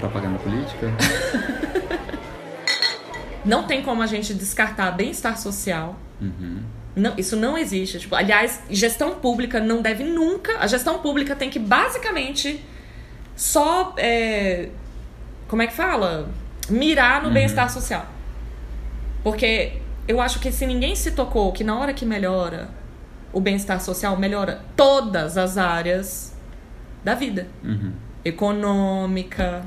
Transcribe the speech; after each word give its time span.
Propaganda 0.00 0.38
política? 0.38 0.86
Não 3.44 3.64
tem 3.66 3.82
como 3.82 4.02
a 4.02 4.06
gente 4.06 4.34
descartar 4.34 4.90
bem-estar 4.92 5.38
social. 5.38 5.96
Uhum. 6.20 6.62
Não, 6.94 7.14
isso 7.16 7.36
não 7.36 7.56
existe. 7.56 7.98
Tipo, 7.98 8.14
aliás, 8.14 8.60
gestão 8.68 9.14
pública 9.14 9.60
não 9.60 9.80
deve 9.80 10.04
nunca. 10.04 10.58
A 10.58 10.66
gestão 10.66 10.98
pública 10.98 11.34
tem 11.34 11.48
que 11.48 11.58
basicamente 11.58 12.62
só. 13.34 13.94
é, 13.96 14.68
como 15.48 15.62
é 15.62 15.66
que 15.66 15.72
fala? 15.72 16.28
Mirar 16.68 17.22
no 17.22 17.28
Uhum. 17.28 17.34
bem-estar 17.34 17.70
social. 17.70 18.06
Porque 19.22 19.80
eu 20.06 20.20
acho 20.20 20.38
que 20.38 20.52
se 20.52 20.66
ninguém 20.66 20.94
se 20.94 21.12
tocou 21.12 21.50
que 21.52 21.64
na 21.64 21.78
hora 21.78 21.94
que 21.94 22.04
melhora 22.04 22.68
o 23.32 23.40
bem-estar 23.40 23.80
social, 23.80 24.18
melhora 24.18 24.60
todas 24.76 25.38
as 25.38 25.56
áreas 25.56 26.34
da 27.02 27.14
vida. 27.14 27.46
Uhum. 27.64 27.92
Econômica, 28.22 29.64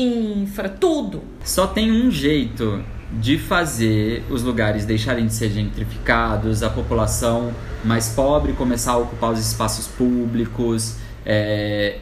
infra, 0.00 0.68
tudo. 0.68 1.22
Só 1.44 1.66
tem 1.66 1.90
um 1.90 2.10
jeito 2.10 2.82
de 3.12 3.38
fazer 3.38 4.24
os 4.30 4.42
lugares 4.42 4.84
deixarem 4.84 5.26
de 5.26 5.34
ser 5.34 5.50
gentrificados, 5.50 6.62
a 6.62 6.70
população 6.70 7.52
mais 7.84 8.10
pobre 8.10 8.52
começar 8.52 8.92
a 8.92 8.98
ocupar 8.98 9.32
os 9.32 9.40
espaços 9.40 9.86
públicos. 9.86 10.96
é, 11.26 11.98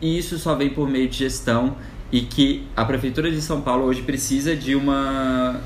E 0.00 0.18
isso 0.18 0.38
só 0.38 0.54
vem 0.54 0.70
por 0.70 0.88
meio 0.88 1.08
de 1.08 1.16
gestão 1.18 1.76
e 2.12 2.20
que 2.20 2.66
a 2.76 2.84
prefeitura 2.84 3.30
de 3.30 3.40
São 3.42 3.60
Paulo 3.60 3.84
hoje 3.84 4.02
precisa 4.02 4.54
de 4.54 4.74
uma 4.76 5.60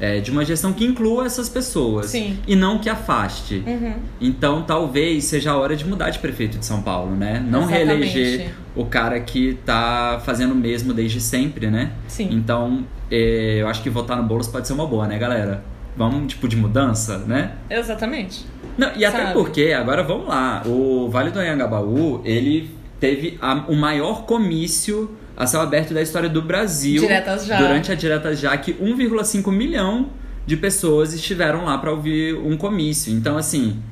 é, 0.00 0.20
de 0.20 0.30
uma 0.30 0.44
gestão 0.44 0.72
que 0.72 0.84
inclua 0.84 1.26
essas 1.26 1.48
pessoas 1.48 2.06
Sim. 2.06 2.38
e 2.46 2.56
não 2.56 2.78
que 2.78 2.88
afaste. 2.88 3.62
Uhum. 3.66 3.94
Então 4.20 4.62
talvez 4.62 5.24
seja 5.24 5.52
a 5.52 5.56
hora 5.56 5.76
de 5.76 5.86
mudar 5.86 6.10
de 6.10 6.18
prefeito 6.18 6.58
de 6.58 6.66
São 6.66 6.82
Paulo, 6.82 7.14
né? 7.14 7.44
Não 7.46 7.62
Exatamente. 7.62 7.86
reeleger 7.86 8.54
o 8.74 8.84
cara 8.84 9.20
que 9.20 9.58
tá 9.64 10.20
fazendo 10.24 10.52
o 10.52 10.56
mesmo 10.56 10.92
desde 10.92 11.20
sempre, 11.20 11.70
né? 11.70 11.92
Sim. 12.08 12.28
Então, 12.32 12.84
eh, 13.10 13.58
eu 13.60 13.68
acho 13.68 13.82
que 13.82 13.90
votar 13.90 14.16
no 14.16 14.22
Boulos 14.22 14.48
pode 14.48 14.66
ser 14.66 14.72
uma 14.72 14.86
boa, 14.86 15.06
né, 15.06 15.18
galera? 15.18 15.62
Vamos, 15.96 16.32
tipo, 16.32 16.48
de 16.48 16.56
mudança, 16.56 17.18
né? 17.18 17.52
Exatamente. 17.68 18.46
Não, 18.78 18.90
e 18.96 19.04
até 19.04 19.18
Sabe? 19.18 19.32
porque, 19.34 19.72
agora 19.72 20.02
vamos 20.02 20.26
lá, 20.26 20.62
o 20.64 21.08
Vale 21.10 21.30
do 21.30 21.38
Anhangabaú, 21.38 22.22
ele 22.24 22.70
teve 23.02 23.36
a- 23.42 23.64
o 23.68 23.74
maior 23.74 24.24
comício 24.26 25.10
a 25.36 25.44
céu 25.44 25.60
aberto 25.60 25.92
da 25.92 26.00
história 26.00 26.28
do 26.28 26.40
Brasil. 26.40 27.00
Diretas 27.02 27.44
Já. 27.46 27.58
Durante 27.58 27.90
a 27.90 27.96
Diretas 27.96 28.38
Já, 28.38 28.56
que 28.56 28.72
1,5 28.74 29.50
milhão 29.50 30.10
de 30.46 30.56
pessoas 30.56 31.12
estiveram 31.12 31.64
lá 31.64 31.76
para 31.78 31.90
ouvir 31.90 32.34
um 32.36 32.56
comício. 32.56 33.12
Então, 33.12 33.36
assim, 33.36 33.82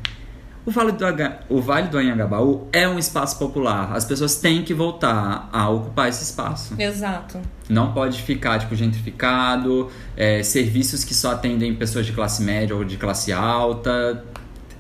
o 0.65 0.71
Vale, 0.71 0.93
do, 0.93 1.05
Aga- 1.05 1.41
o 1.49 1.61
vale 1.61 1.89
do 1.89 1.99
Anhangabaú 1.99 2.69
é 2.73 2.87
um 2.89 2.99
espaço 3.01 3.37
popular. 3.37 3.91
As 3.97 4.05
pessoas 4.05 4.37
têm 4.37 4.63
que 4.63 4.73
voltar 4.73 5.49
a 5.53 5.69
ocupar 5.69 6.09
esse 6.09 6.23
espaço. 6.23 6.75
Exato. 6.79 7.41
Não 7.69 7.93
pode 7.93 8.23
ficar, 8.23 8.59
tipo, 8.61 8.77
gentrificado, 8.77 9.89
é, 10.17 10.43
serviços 10.45 11.03
que 11.03 11.15
só 11.15 11.33
atendem 11.33 11.75
pessoas 11.75 12.07
de 12.07 12.13
classe 12.13 12.43
média 12.45 12.77
ou 12.77 12.85
de 12.85 12.97
classe 12.97 13.33
alta. 13.33 14.25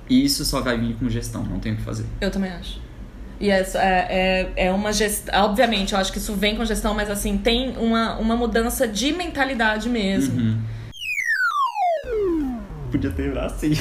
Isso 0.08 0.44
só 0.44 0.60
vai 0.60 0.78
vir 0.78 0.94
com 0.94 1.08
gestão, 1.08 1.42
não 1.42 1.58
tem 1.58 1.72
o 1.72 1.76
que 1.76 1.82
fazer. 1.82 2.04
Eu 2.20 2.30
também 2.30 2.52
acho. 2.52 2.78
E 3.40 3.50
é, 3.50 3.66
é, 3.74 4.52
é 4.66 4.70
uma 4.70 4.92
gestão. 4.92 5.44
Obviamente, 5.44 5.94
eu 5.94 5.98
acho 5.98 6.12
que 6.12 6.18
isso 6.18 6.34
vem 6.34 6.54
com 6.54 6.64
gestão, 6.64 6.92
mas 6.92 7.08
assim, 7.08 7.38
tem 7.38 7.74
uma, 7.78 8.18
uma 8.18 8.36
mudança 8.36 8.86
de 8.86 9.12
mentalidade 9.12 9.88
mesmo. 9.88 10.38
Uhum. 10.38 10.60
Podia 12.92 13.10
ter 13.10 13.36
assim. 13.38 13.72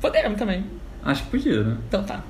Podemos 0.00 0.38
também. 0.38 0.64
Acho 1.02 1.24
que 1.24 1.30
podia, 1.30 1.62
né? 1.62 1.76
Então 1.86 2.02
tá. 2.02 2.24